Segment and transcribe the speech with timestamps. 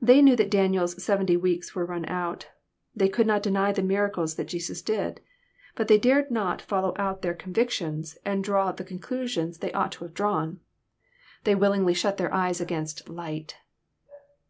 [0.00, 2.48] They knew that Daniel's seventy weeks were run out.
[2.96, 5.20] They could not deny the miracles that Jesus did.
[5.74, 9.00] But they dared not follow out their convictions, and draw the conciusloo /'
[9.52, 9.60] 298 EXFOSITOBT THOUOHTB.
[9.60, 10.60] they ought to have drawn.
[11.44, 13.56] Thej wUlingly shot their eyef against light.